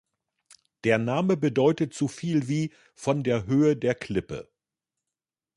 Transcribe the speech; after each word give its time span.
Der 0.83 0.97
Name 0.97 1.37
bedeutet 1.37 1.93
so 1.93 2.07
viel 2.07 2.47
wie 2.47 2.73
„von 2.95 3.21
der 3.21 3.45
Höhe 3.45 3.77
der 3.77 3.93
Klippe“. 3.93 4.49